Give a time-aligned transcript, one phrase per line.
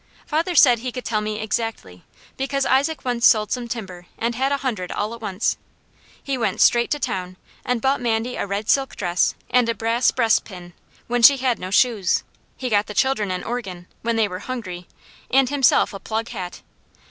[0.25, 2.03] Father said he could tell me exactly,
[2.35, 5.57] because Isaac once sold some timber and had a hundred all at once.
[6.23, 10.09] He went straight to town and bought Mandy a red silk dress and a brass
[10.09, 10.73] breastpin,
[11.05, 12.23] when she had no shoes.
[12.57, 14.87] He got the children an organ, when they were hungry;
[15.29, 16.63] and himself a plug hat.